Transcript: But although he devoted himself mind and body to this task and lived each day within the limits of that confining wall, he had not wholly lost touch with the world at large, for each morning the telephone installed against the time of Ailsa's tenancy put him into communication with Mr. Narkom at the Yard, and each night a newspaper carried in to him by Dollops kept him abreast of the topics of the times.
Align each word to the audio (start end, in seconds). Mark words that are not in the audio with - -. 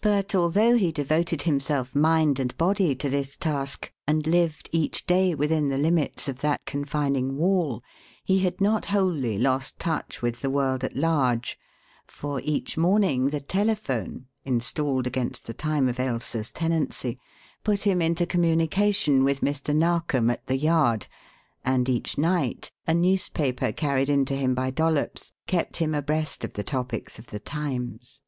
But 0.00 0.34
although 0.34 0.76
he 0.76 0.90
devoted 0.90 1.42
himself 1.42 1.94
mind 1.94 2.40
and 2.40 2.50
body 2.58 2.96
to 2.96 3.08
this 3.08 3.36
task 3.36 3.92
and 4.04 4.26
lived 4.26 4.68
each 4.72 5.06
day 5.06 5.36
within 5.36 5.68
the 5.68 5.78
limits 5.78 6.26
of 6.26 6.40
that 6.40 6.62
confining 6.66 7.36
wall, 7.36 7.80
he 8.24 8.40
had 8.40 8.60
not 8.60 8.86
wholly 8.86 9.38
lost 9.38 9.78
touch 9.78 10.20
with 10.20 10.40
the 10.40 10.50
world 10.50 10.82
at 10.82 10.96
large, 10.96 11.56
for 12.08 12.40
each 12.42 12.76
morning 12.76 13.28
the 13.30 13.38
telephone 13.40 14.26
installed 14.44 15.06
against 15.06 15.46
the 15.46 15.54
time 15.54 15.88
of 15.88 16.00
Ailsa's 16.00 16.50
tenancy 16.50 17.16
put 17.62 17.82
him 17.82 18.02
into 18.02 18.26
communication 18.26 19.22
with 19.22 19.42
Mr. 19.42 19.72
Narkom 19.72 20.28
at 20.28 20.44
the 20.48 20.56
Yard, 20.58 21.06
and 21.64 21.88
each 21.88 22.18
night 22.18 22.72
a 22.88 22.94
newspaper 22.94 23.70
carried 23.70 24.08
in 24.08 24.24
to 24.24 24.34
him 24.34 24.56
by 24.56 24.70
Dollops 24.72 25.34
kept 25.46 25.76
him 25.76 25.94
abreast 25.94 26.42
of 26.44 26.54
the 26.54 26.64
topics 26.64 27.20
of 27.20 27.26
the 27.28 27.38
times. 27.38 28.22